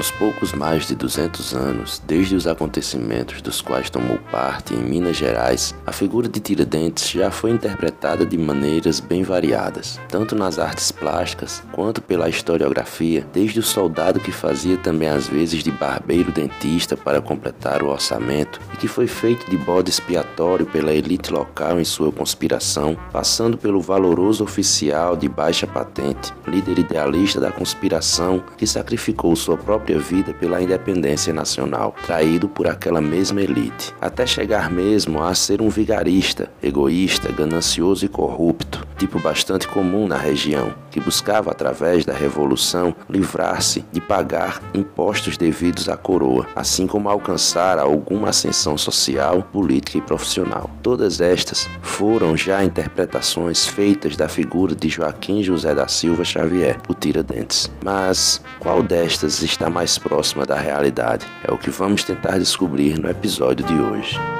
[0.00, 5.18] Nos poucos mais de 200 anos, desde os acontecimentos dos quais tomou parte em Minas
[5.18, 10.90] Gerais, a figura de Tiradentes já foi interpretada de maneiras bem variadas, tanto nas artes
[10.90, 16.96] plásticas quanto pela historiografia, desde o soldado que fazia também às vezes de barbeiro dentista
[16.96, 21.84] para completar o orçamento e que foi feito de bode expiatório pela elite local em
[21.84, 29.36] sua conspiração, passando pelo valoroso oficial de baixa patente, líder idealista da conspiração que sacrificou
[29.36, 35.22] sua própria própria vida pela independência nacional, traído por aquela mesma elite, até chegar mesmo
[35.22, 41.50] a ser um vigarista, egoísta, ganancioso e corrupto, tipo bastante comum na região, que buscava
[41.50, 48.76] através da revolução livrar-se de pagar impostos devidos à coroa, assim como alcançar alguma ascensão
[48.76, 50.68] social, política e profissional.
[50.82, 56.92] Todas estas foram já interpretações feitas da figura de Joaquim José da Silva Xavier, o
[56.92, 57.70] Tiradentes.
[57.82, 61.26] Mas qual destas está mais próxima da realidade.
[61.42, 64.39] É o que vamos tentar descobrir no episódio de hoje.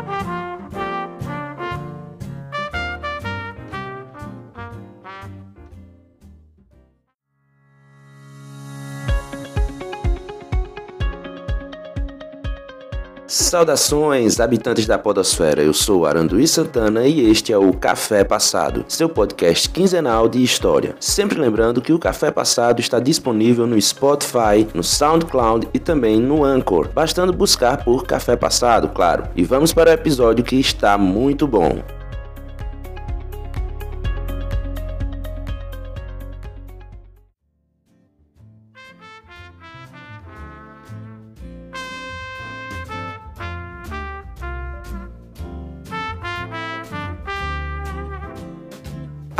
[13.31, 15.63] Saudações, habitantes da Podosfera.
[15.63, 20.97] Eu sou Aranduí Santana e este é o Café Passado, seu podcast quinzenal de história.
[20.99, 26.43] Sempre lembrando que o Café Passado está disponível no Spotify, no SoundCloud e também no
[26.43, 29.29] Anchor, bastando buscar por Café Passado, claro.
[29.37, 31.79] E vamos para o episódio que está muito bom.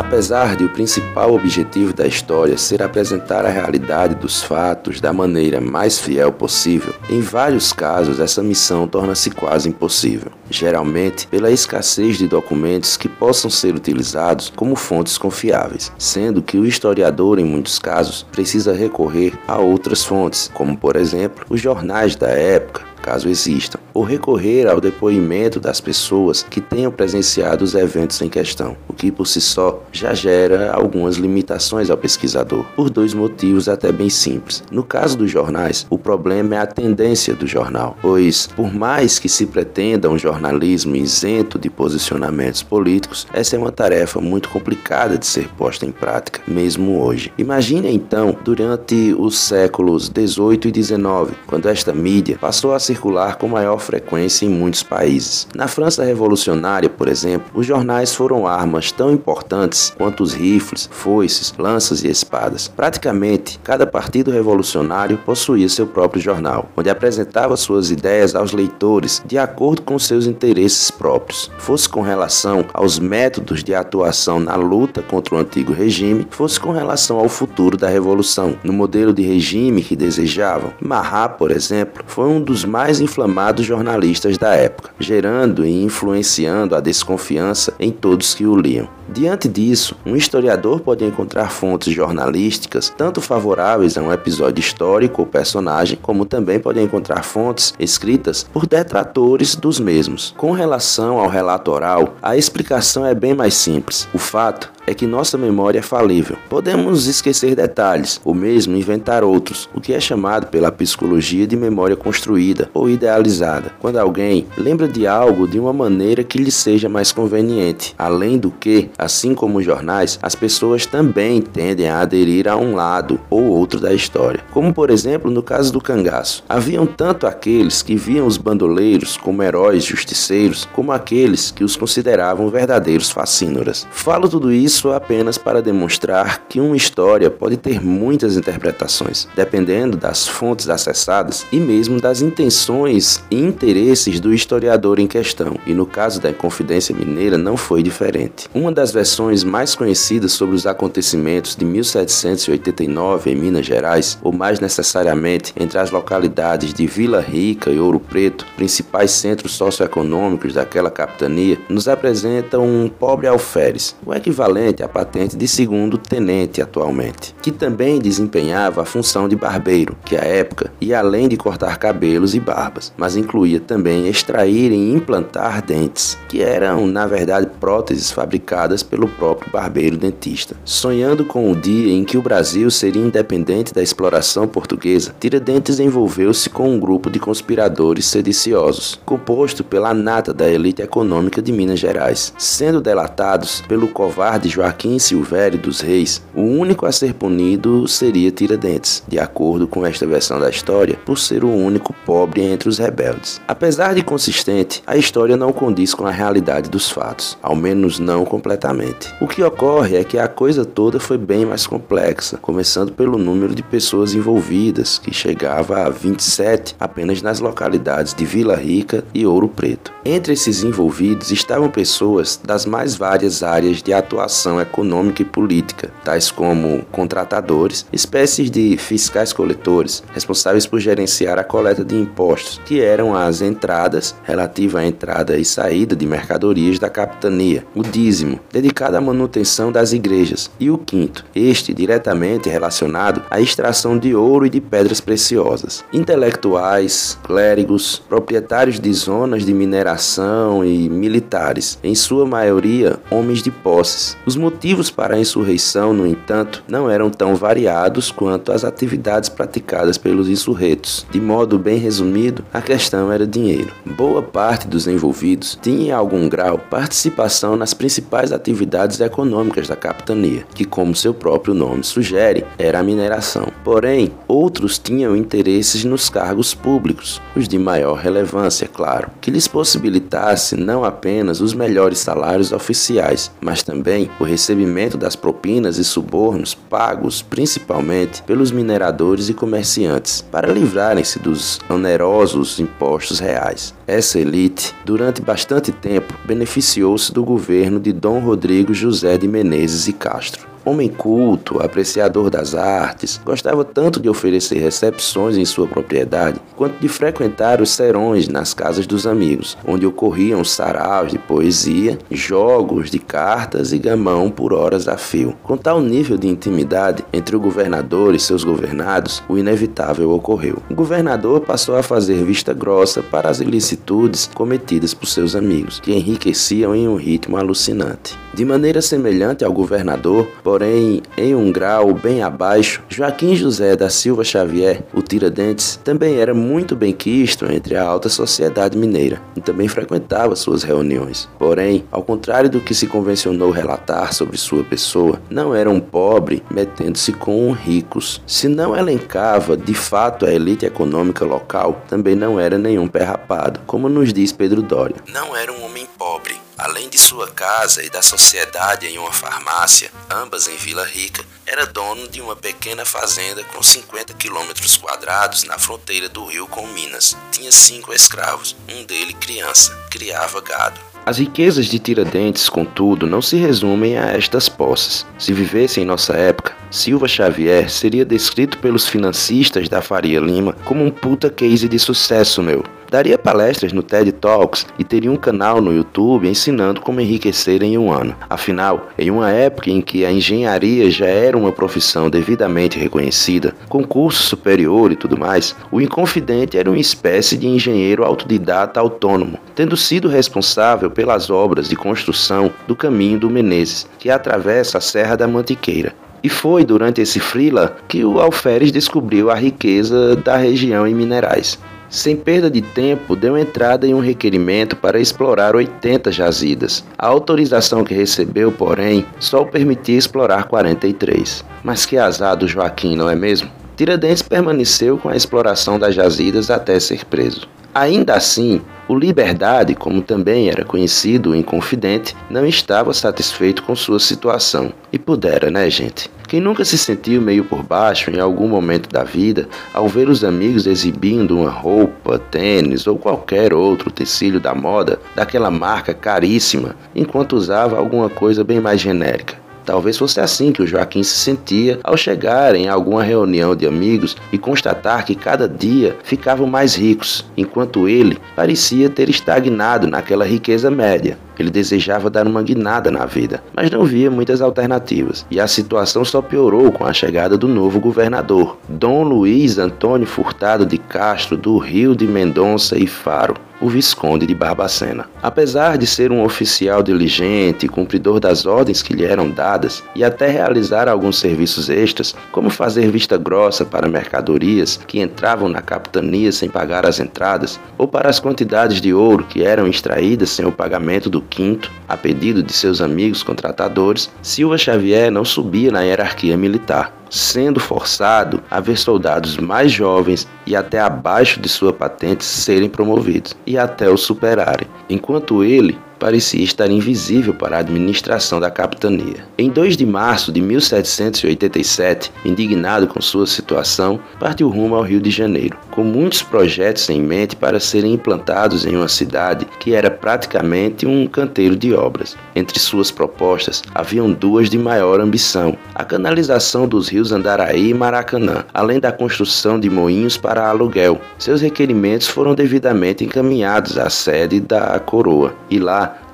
[0.01, 5.61] Apesar de o principal objetivo da história ser apresentar a realidade dos fatos da maneira
[5.61, 12.27] mais fiel possível, em vários casos essa missão torna-se quase impossível, geralmente pela escassez de
[12.27, 18.27] documentos que possam ser utilizados como fontes confiáveis, sendo que o historiador, em muitos casos,
[18.33, 24.03] precisa recorrer a outras fontes, como por exemplo os jornais da época, caso existam, ou
[24.03, 29.27] recorrer ao depoimento das pessoas que tenham presenciado os eventos em questão, o que por
[29.27, 34.63] si só já gera algumas limitações ao pesquisador, por dois motivos até bem simples.
[34.71, 39.29] No caso dos jornais, o problema é a tendência do jornal, pois, por mais que
[39.29, 45.27] se pretenda um jornalismo isento de posicionamentos políticos, essa é uma tarefa muito complicada de
[45.27, 47.33] ser posta em prática, mesmo hoje.
[47.39, 53.47] Imagine então, durante os séculos 18 e 19, quando esta mídia passou a circular com
[53.47, 55.47] maior frequência em muitos países.
[55.55, 61.55] Na França revolucionária, por exemplo, os jornais foram armas tão importantes quanto os rifles, foices,
[61.57, 62.67] lanças e espadas.
[62.67, 69.39] Praticamente, cada partido revolucionário possuía seu próprio jornal, onde apresentava suas ideias aos leitores de
[69.39, 75.37] acordo com seus interesses próprios, fosse com relação aos métodos de atuação na luta contra
[75.37, 79.95] o antigo regime, fosse com relação ao futuro da revolução, no modelo de regime que
[79.95, 80.73] desejavam.
[80.81, 86.75] Marat, por exemplo, foi um dos mais mais inflamados jornalistas da época, gerando e influenciando
[86.75, 88.89] a desconfiança em todos que o liam.
[89.07, 95.27] Diante disso, um historiador pode encontrar fontes jornalísticas tanto favoráveis a um episódio histórico ou
[95.27, 100.33] personagem, como também pode encontrar fontes escritas por detratores dos mesmos.
[100.39, 104.09] Com relação ao relato oral, a explicação é bem mais simples.
[104.15, 106.37] O fato é que nossa memória é falível.
[106.49, 111.95] Podemos esquecer detalhes, ou mesmo inventar outros, o que é chamado pela psicologia de memória
[111.95, 117.13] construída ou idealizada, quando alguém lembra de algo de uma maneira que lhe seja mais
[117.13, 117.95] conveniente.
[117.97, 122.75] Além do que, assim como os jornais, as pessoas também tendem a aderir a um
[122.75, 124.43] lado ou outro da história.
[124.51, 126.43] Como por exemplo no caso do cangaço.
[126.49, 132.51] Haviam tanto aqueles que viam os bandoleiros como heróis justiceiros, como aqueles que os consideravam
[132.51, 133.87] verdadeiros facínoras.
[133.93, 139.95] Falo tudo isso isso apenas para demonstrar que uma história pode ter muitas interpretações, dependendo
[139.95, 145.85] das fontes acessadas e mesmo das intenções e interesses do historiador em questão, e no
[145.85, 148.49] caso da Confidência Mineira não foi diferente.
[148.55, 154.61] Uma das versões mais conhecidas sobre os acontecimentos de 1789 em Minas Gerais, ou mais
[154.61, 161.59] necessariamente entre as localidades de Vila Rica e Ouro Preto, principais centros socioeconômicos daquela capitania,
[161.69, 167.35] nos apresenta um pobre alferes, o equivalente a patente de segundo tenente atualmente.
[167.41, 172.35] que também desempenhava a função de barbeiro, que à época ia além de cortar cabelos
[172.35, 178.83] e barbas, mas incluía também extrair e implantar dentes, que eram, na verdade, próteses fabricadas
[178.83, 180.55] pelo próprio barbeiro dentista.
[180.65, 186.51] Sonhando com o dia em que o Brasil seria independente da exploração portuguesa, Tiradentes envolveu-se
[186.51, 192.35] com um grupo de conspiradores sediciosos, composto pela nata da elite econômica de Minas Gerais,
[192.37, 199.03] sendo delatados pelo covarde Joaquim Silvério dos Reis, o único a ser punido seria Tiradentes,
[199.07, 203.41] de acordo com esta versão da história, por ser o único pobre entre os rebeldes.
[203.47, 208.25] Apesar de consistente, a história não condiz com a realidade dos fatos, ao menos não
[208.25, 209.09] completamente.
[209.21, 213.55] O que ocorre é que a coisa toda foi bem mais complexa, começando pelo número
[213.55, 219.49] de pessoas envolvidas, que chegava a 27 apenas nas localidades de Vila Rica e Ouro
[219.49, 219.93] Preto.
[220.05, 226.31] Entre esses envolvidos estavam pessoas das mais várias áreas de atuação econômica e política, tais
[226.31, 233.15] como contratadores, espécies de fiscais coletores, responsáveis por gerenciar a coleta de impostos, que eram
[233.15, 239.01] as entradas relativa à entrada e saída de mercadorias da capitania, o dízimo, dedicado à
[239.01, 244.61] manutenção das igrejas, e o quinto, este diretamente relacionado à extração de ouro e de
[244.61, 245.85] pedras preciosas.
[245.93, 254.17] Intelectuais, clérigos, proprietários de zonas de mineração e militares, em sua maioria homens de posses.
[254.31, 259.99] Os motivos para a insurreição, no entanto, não eram tão variados quanto as atividades praticadas
[259.99, 261.05] pelos insurretos.
[261.11, 263.73] De modo bem resumido, a questão era dinheiro.
[263.85, 270.47] Boa parte dos envolvidos tinha em algum grau participação nas principais atividades econômicas da capitania,
[270.55, 273.49] que, como seu próprio nome sugere, era a mineração.
[273.65, 280.57] Porém, outros tinham interesses nos cargos públicos, os de maior relevância, claro, que lhes possibilitasse
[280.57, 287.23] não apenas os melhores salários oficiais, mas também o recebimento das propinas e subornos pagos
[287.23, 293.75] principalmente pelos mineradores e comerciantes para livrarem-se dos onerosos impostos reais.
[293.87, 299.95] Essa elite, durante bastante tempo, beneficiou-se do governo de Dom Rodrigo José de Menezes e
[299.95, 300.50] Castro.
[300.65, 306.89] Homem culto, apreciador das artes, gostava tanto de oferecer recepções em sua propriedade, quanto de
[306.89, 313.73] frequentar os serões nas casas dos amigos, onde ocorriam saraus de poesia, jogos de cartas
[313.73, 315.35] e gamão por horas a fio.
[315.43, 320.59] Com tal nível de intimidade entre o governador e seus governados, o inevitável ocorreu.
[320.69, 325.93] O governador passou a fazer vista grossa para as ilicitudes cometidas por seus amigos, que
[325.93, 328.19] enriqueciam em um ritmo alucinante.
[328.33, 334.25] De maneira semelhante ao governador, porém em um grau bem abaixo, Joaquim José da Silva
[334.25, 339.69] Xavier, o Tiradentes, também era muito bem quisto entre a alta sociedade mineira e também
[339.69, 341.29] frequentava suas reuniões.
[341.39, 346.43] Porém, ao contrário do que se convencionou relatar sobre sua pessoa, não era um pobre
[346.51, 348.21] metendo-se com ricos.
[348.27, 353.61] Se não elencava de fato a elite econômica local, também não era nenhum pé rapado,
[353.69, 354.97] como nos diz Pedro Doria.
[355.15, 359.91] Não era um homem pobre Além de sua casa e da sociedade em uma farmácia,
[360.11, 365.59] ambas em Vila Rica, era dono de uma pequena fazenda com 50 quilômetros quadrados na
[365.59, 367.17] fronteira do Rio com Minas.
[367.33, 370.79] Tinha cinco escravos, um dele criança, criava gado.
[371.07, 375.07] As riquezas de Tiradentes, contudo, não se resumem a estas posses.
[375.19, 380.85] Se vivesse em nossa época, Silva Xavier seria descrito pelos financistas da Faria Lima como
[380.85, 382.63] um puta case de sucesso, meu.
[382.91, 387.79] Daria palestras no TED Talks e teria um canal no YouTube ensinando como enriquecer em
[387.79, 388.17] um ano.
[388.29, 393.85] Afinal, em uma época em que a engenharia já era uma profissão devidamente reconhecida, com
[393.85, 399.77] curso superior e tudo mais, o Inconfidente era uma espécie de engenheiro autodidata autônomo, tendo
[399.77, 405.29] sido responsável pelas obras de construção do caminho do Menezes, que atravessa a Serra da
[405.29, 405.95] Mantiqueira.
[406.25, 411.57] E foi durante esse freela que o alferes descobriu a riqueza da região em minerais.
[411.91, 416.85] Sem perda de tempo, deu entrada em um requerimento para explorar 80 jazidas.
[416.97, 421.45] A autorização que recebeu, porém, só o permitia explorar 43.
[421.65, 423.51] Mas que azar do Joaquim, não é mesmo?
[423.77, 427.49] Tiradentes permaneceu com a exploração das jazidas até ser preso.
[427.75, 434.01] Ainda assim, o Liberdade, como também era conhecido em Confidente, não estava satisfeito com sua
[434.01, 434.73] situação.
[434.93, 436.11] E pudera, né, gente?
[436.27, 440.25] Quem nunca se sentiu meio por baixo em algum momento da vida ao ver os
[440.25, 447.35] amigos exibindo uma roupa, tênis ou qualquer outro tecido da moda daquela marca caríssima, enquanto
[447.35, 449.39] usava alguma coisa bem mais genérica?
[449.71, 454.17] Talvez fosse assim que o Joaquim se sentia ao chegar em alguma reunião de amigos
[454.33, 460.73] e constatar que cada dia ficavam mais ricos, enquanto ele parecia ter estagnado naquela riqueza
[460.73, 461.17] média.
[461.41, 466.05] Ele desejava dar uma guinada na vida, mas não via muitas alternativas, e a situação
[466.05, 471.57] só piorou com a chegada do novo governador, Dom Luiz Antônio Furtado de Castro, do
[471.57, 475.07] Rio de Mendonça e Faro o Visconde de Barbacena.
[475.23, 480.29] Apesar de ser um oficial diligente, cumpridor das ordens que lhe eram dadas e até
[480.29, 486.49] realizar alguns serviços extras, como fazer vista grossa para mercadorias que entravam na capitania sem
[486.49, 491.11] pagar as entradas, ou para as quantidades de ouro que eram extraídas sem o pagamento
[491.11, 496.93] do quinto, a pedido de seus amigos contratadores, Silva Xavier não subia na hierarquia militar
[497.11, 503.37] sendo forçado a ver soldados mais jovens e até abaixo de sua patente serem promovidos
[503.45, 509.27] e até o superarem, enquanto ele parecia estar invisível para a administração da capitania.
[509.39, 515.11] Em 2 de março de 1787, indignado com sua situação, partiu rumo ao Rio de
[515.11, 520.87] Janeiro, com muitos projetos em mente para serem implantados em uma cidade que era praticamente
[520.87, 522.17] um canteiro de obras.
[522.35, 528.45] Entre suas propostas, haviam duas de maior ambição: a canalização dos rios Andaraí e Maracanã,
[528.55, 530.99] além da construção de moinhos para aluguel.
[531.19, 535.59] Seus requerimentos foram devidamente encaminhados à sede da coroa, e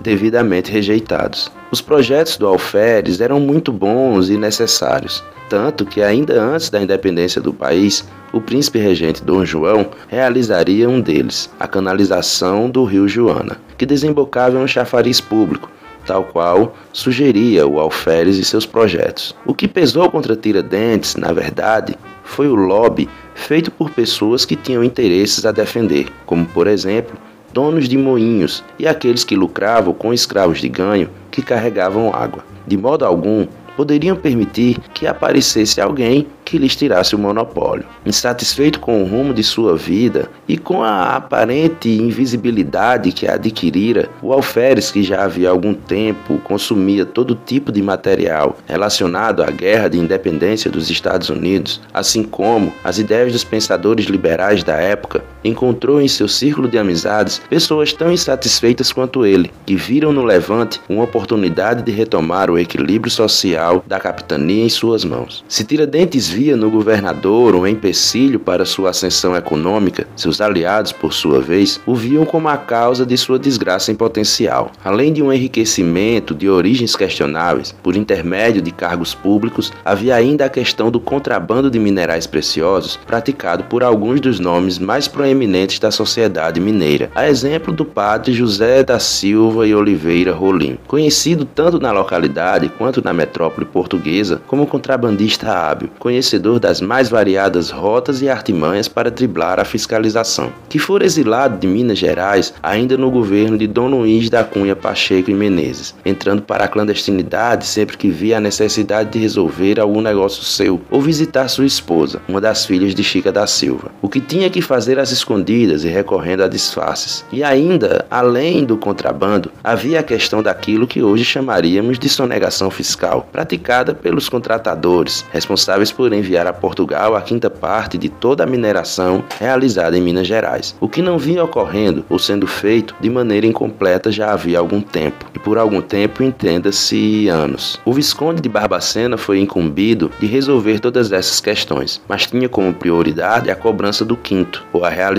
[0.01, 1.51] devidamente rejeitados.
[1.71, 7.41] Os projetos do alferes eram muito bons e necessários, tanto que ainda antes da independência
[7.41, 13.59] do país, o príncipe regente Dom João realizaria um deles, a canalização do rio Joana,
[13.79, 15.71] que desembocava em um chafariz público,
[16.07, 19.35] tal qual sugeria o alferes e seus projetos.
[19.45, 24.83] O que pesou contra Tiradentes, na verdade, foi o lobby feito por pessoas que tinham
[24.83, 27.17] interesses a defender, como por exemplo
[27.57, 32.45] donos de moinhos e aqueles que lucravam com escravos de ganho que carregavam água.
[32.67, 37.85] De modo algum, poderiam permitir que aparecesse alguém que lhes tirasse o monopólio.
[38.07, 44.33] Insatisfeito com o rumo de sua vida e com a aparente invisibilidade que adquirira, o
[44.33, 49.99] alferes, que já havia algum tempo consumia todo tipo de material relacionado à guerra de
[49.99, 56.09] independência dos Estados Unidos, assim como as ideias dos pensadores liberais da época, encontrou em
[56.09, 61.83] seu círculo de amizades pessoas tão insatisfeitas quanto ele, que viram no Levante uma oportunidade
[61.83, 65.45] de retomar o equilíbrio social da capitania em suas mãos.
[65.49, 71.41] Se Tiradentes via no governador um empecilho para sua ascensão econômica, seus aliados, por sua
[71.41, 74.71] vez, o viam como a causa de sua desgraça em potencial.
[74.85, 80.51] Além de um enriquecimento de origens questionáveis por intermédio de cargos públicos, havia ainda a
[80.51, 85.36] questão do contrabando de minerais preciosos praticado por alguns dos nomes mais proeminentes
[85.81, 91.79] da sociedade mineira, a exemplo do padre José da Silva e Oliveira Rolim, conhecido tanto
[91.79, 98.29] na localidade quanto na metrópole portuguesa como contrabandista hábil, conhecedor das mais variadas rotas e
[98.29, 103.67] artimanhas para driblar a fiscalização, que for exilado de Minas Gerais ainda no governo de
[103.67, 108.41] Dom Luiz da Cunha Pacheco e Menezes, entrando para a clandestinidade sempre que via a
[108.41, 113.31] necessidade de resolver algum negócio seu ou visitar sua esposa, uma das filhas de Chica
[113.31, 117.25] da Silva, o que tinha que fazer às escondidas e recorrendo a disfarces.
[117.33, 123.29] E ainda, além do contrabando, havia a questão daquilo que hoje chamaríamos de sonegação fiscal,
[123.33, 129.25] praticada pelos contratadores, responsáveis por enviar a Portugal a quinta parte de toda a mineração
[129.41, 134.13] realizada em Minas Gerais, o que não vinha ocorrendo ou sendo feito de maneira incompleta
[134.13, 137.81] já havia algum tempo, e por algum tempo entenda-se anos.
[137.85, 143.51] O Visconde de Barbacena foi incumbido de resolver todas essas questões, mas tinha como prioridade
[143.51, 145.16] a cobrança do quinto, ou a realização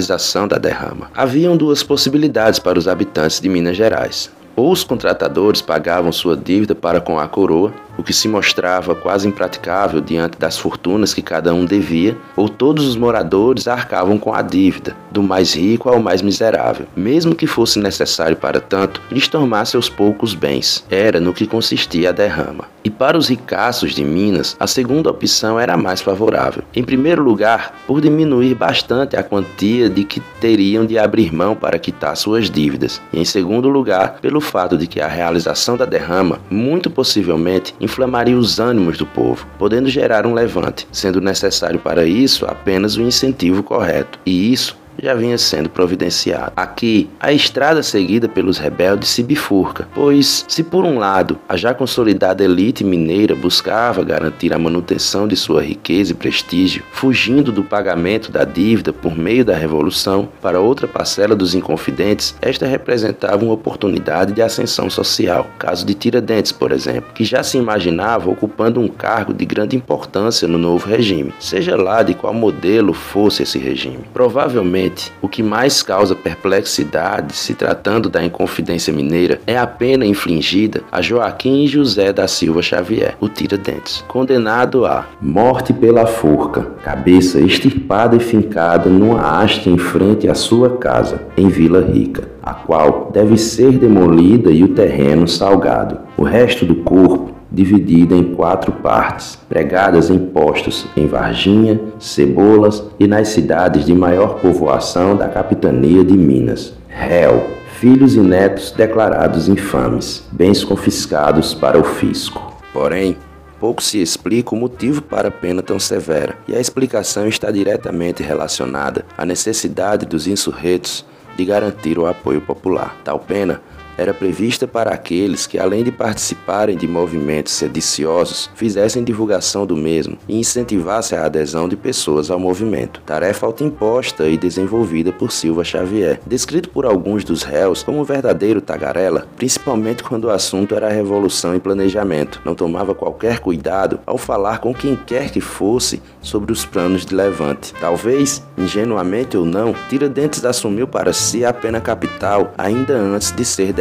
[0.48, 1.10] da derrama.
[1.16, 4.30] Haviam duas possibilidades para os habitantes de Minas Gerais.
[4.58, 9.28] Ou os contratadores pagavam sua dívida para com a coroa, o que se mostrava quase
[9.28, 14.42] impraticável diante das fortunas que cada um devia, ou todos os moradores arcavam com a
[14.42, 19.66] dívida, do mais rico ao mais miserável, mesmo que fosse necessário para tanto lhes tomar
[19.66, 20.84] seus poucos bens.
[20.90, 22.66] Era no que consistia a derrama.
[22.84, 26.64] E para os ricaços de Minas, a segunda opção era a mais favorável.
[26.74, 31.78] Em primeiro lugar, por diminuir bastante a quantia de que teriam de abrir mão para
[31.80, 33.02] quitar suas dívidas.
[33.12, 38.38] E em segundo lugar, pelo fato de que a realização da derrama, muito possivelmente, inflamaria
[38.38, 43.62] os ânimos do povo, podendo gerar um levante, sendo necessário para isso apenas o incentivo
[43.62, 44.18] correto.
[44.26, 46.54] E isso já vinha sendo providenciado.
[46.56, 51.74] Aqui, a estrada seguida pelos rebeldes se bifurca, pois, se por um lado a já
[51.74, 58.32] consolidada elite mineira buscava garantir a manutenção de sua riqueza e prestígio, fugindo do pagamento
[58.32, 64.34] da dívida por meio da revolução, para outra parcela dos inconfidentes, esta representava uma oportunidade
[64.34, 65.48] de ascensão social.
[65.60, 70.48] Caso de Tiradentes, por exemplo, que já se imaginava ocupando um cargo de grande importância
[70.48, 74.00] no novo regime, seja lá de qual modelo fosse esse regime.
[74.14, 80.06] Provavelmente Atualmente, o que mais causa perplexidade se tratando da Inconfidência Mineira é a pena
[80.06, 87.40] infligida a Joaquim José da Silva Xavier, o Tiradentes, condenado a morte pela forca, cabeça
[87.40, 93.12] extirpada e fincada numa haste em frente à sua casa, em Vila Rica, a qual
[93.14, 96.00] deve ser demolida e o terreno salgado.
[96.18, 103.08] O resto do corpo dividida em quatro partes, pregadas em postos em Varginha, Cebolas e
[103.08, 106.74] nas cidades de maior povoação da capitania de Minas.
[106.88, 107.48] Réu,
[107.80, 112.54] filhos e netos declarados infames, bens confiscados para o fisco.
[112.74, 113.16] Porém,
[113.60, 118.24] pouco se explica o motivo para a pena tão severa, e a explicação está diretamente
[118.24, 121.06] relacionada à necessidade dos insurretos
[121.38, 122.98] de garantir o apoio popular.
[123.04, 123.62] Tal pena
[123.98, 130.18] era prevista para aqueles que, além de participarem de movimentos sediciosos, fizessem divulgação do mesmo
[130.28, 133.02] e incentivassem a adesão de pessoas ao movimento.
[133.06, 138.62] Tarefa autoimposta e desenvolvida por Silva Xavier, descrito por alguns dos réus como um verdadeiro
[138.62, 142.42] tagarela, principalmente quando o assunto era revolução e planejamento.
[142.46, 147.16] Não tomava qualquer cuidado ao falar com quem quer que fosse sobre os planos de
[147.16, 147.74] levante.
[147.80, 153.74] Talvez, ingenuamente ou não, Tiradentes assumiu para si a pena capital ainda antes de ser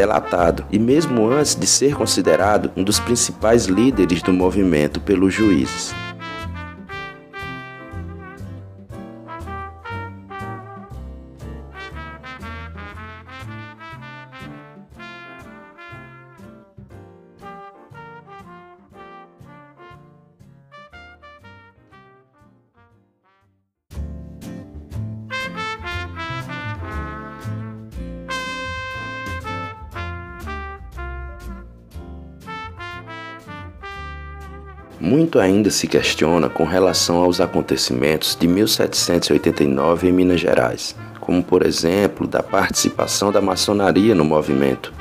[0.70, 5.94] e mesmo antes de ser considerado um dos principais líderes do movimento pelos juízes.
[34.98, 41.66] Muito ainda se questiona com relação aos acontecimentos de 1789 em Minas Gerais, como por
[41.66, 44.94] exemplo da participação da maçonaria no movimento,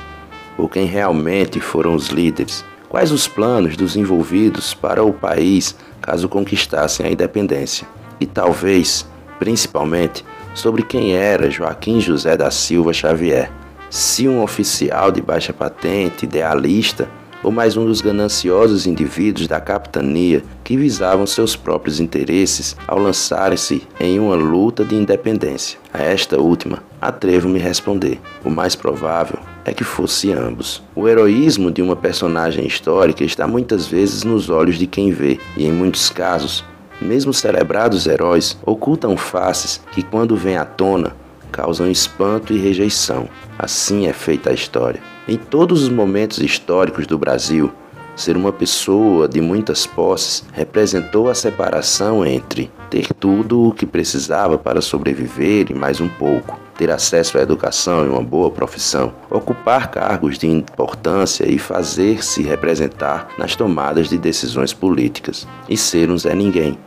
[0.58, 6.28] ou quem realmente foram os líderes, quais os planos dos envolvidos para o país caso
[6.28, 7.88] conquistassem a independência,
[8.20, 9.06] e talvez,
[9.38, 10.22] principalmente,
[10.54, 13.50] sobre quem era Joaquim José da Silva Xavier,
[13.88, 17.08] se um oficial de baixa patente, idealista,
[17.46, 23.86] ou mais um dos gananciosos indivíduos da capitania que visavam seus próprios interesses ao lançarem-se
[24.00, 25.78] em uma luta de independência.
[25.94, 28.18] A esta última, atrevo-me responder.
[28.44, 30.82] O mais provável é que fosse ambos.
[30.92, 35.66] O heroísmo de uma personagem histórica está muitas vezes nos olhos de quem vê, e
[35.66, 36.64] em muitos casos,
[37.00, 41.14] mesmo celebrados heróis ocultam faces que, quando vêm à tona,
[41.52, 43.28] causam espanto e rejeição.
[43.56, 45.15] Assim é feita a história.
[45.28, 47.72] Em todos os momentos históricos do Brasil,
[48.14, 54.56] ser uma pessoa de muitas posses representou a separação entre ter tudo o que precisava
[54.56, 59.90] para sobreviver e mais um pouco, ter acesso à educação e uma boa profissão, ocupar
[59.90, 66.36] cargos de importância e fazer-se representar nas tomadas de decisões políticas, e ser um Zé
[66.36, 66.78] Ninguém,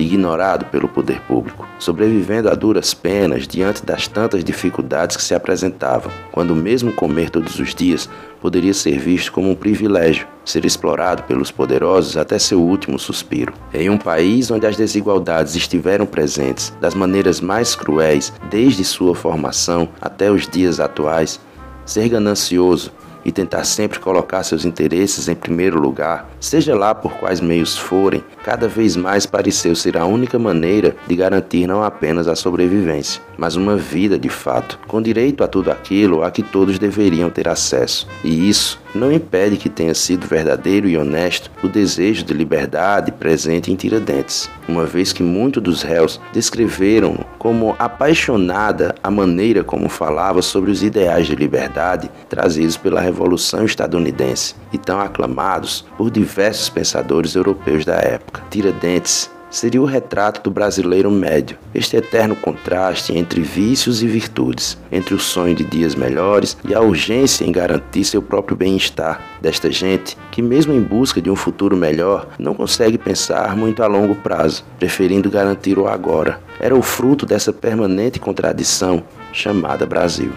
[0.00, 6.10] ignorado pelo poder público, sobrevivendo a duras penas diante das tantas dificuldades que se apresentavam,
[6.32, 8.08] quando mesmo comer todos os dias
[8.40, 13.52] poderia ser visto como um privilégio, ser explorado pelos poderosos até seu último suspiro.
[13.74, 19.88] Em um país onde as desigualdades estiveram presentes das maneiras mais cruéis desde sua formação
[20.00, 21.40] até os dias atuais,
[21.84, 22.92] ser ganancioso
[23.28, 28.24] e tentar sempre colocar seus interesses em primeiro lugar, seja lá por quais meios forem,
[28.42, 33.54] cada vez mais pareceu ser a única maneira de garantir não apenas a sobrevivência, mas
[33.54, 38.08] uma vida de fato, com direito a tudo aquilo a que todos deveriam ter acesso.
[38.24, 43.72] E isso não impede que tenha sido verdadeiro e honesto o desejo de liberdade presente
[43.72, 50.42] em Tiradentes, uma vez que muitos dos réus descreveram como apaixonada a maneira como falava
[50.42, 57.34] sobre os ideais de liberdade trazidos pela Revolução Estadunidense e tão aclamados por diversos pensadores
[57.34, 58.42] europeus da época.
[58.50, 65.14] Tiradentes seria o retrato do brasileiro médio, este eterno contraste entre vícios e virtudes, entre
[65.14, 70.16] o sonho de dias melhores e a urgência em garantir seu próprio bem-estar, desta gente
[70.30, 74.64] que, mesmo em busca de um futuro melhor, não consegue pensar muito a longo prazo,
[74.78, 76.40] preferindo garantir o agora.
[76.60, 80.32] Era o fruto dessa permanente contradição chamada Brasil.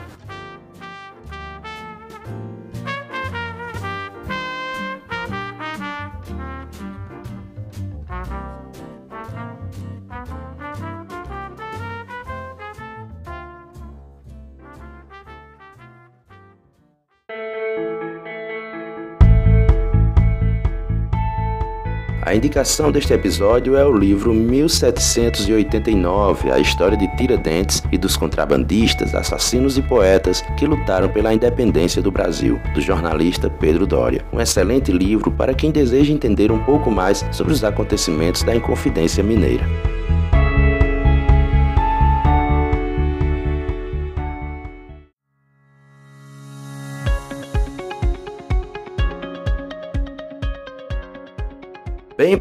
[22.23, 29.15] A indicação deste episódio é o livro 1789, a história de Tiradentes e dos contrabandistas,
[29.15, 34.23] assassinos e poetas que lutaram pela independência do Brasil, do jornalista Pedro Doria.
[34.31, 39.23] Um excelente livro para quem deseja entender um pouco mais sobre os acontecimentos da Inconfidência
[39.23, 39.65] Mineira.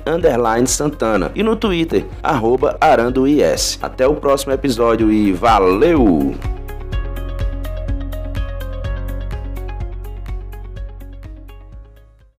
[0.66, 1.56] Santana e no
[1.86, 3.80] Twitter, arroba Arandois.
[3.82, 6.36] Até o próximo episódio e valeu!